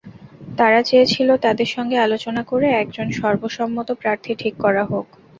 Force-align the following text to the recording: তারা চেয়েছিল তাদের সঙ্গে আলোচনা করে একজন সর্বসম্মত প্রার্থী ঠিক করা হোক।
তারা 0.57 0.79
চেয়েছিল 0.83 1.29
তাদের 1.45 1.67
সঙ্গে 1.75 1.97
আলোচনা 1.99 2.41
করে 2.45 2.67
একজন 2.75 3.07
সর্বসম্মত 3.19 3.87
প্রার্থী 4.01 4.31
ঠিক 4.41 4.53
করা 4.63 4.83
হোক। 4.85 5.05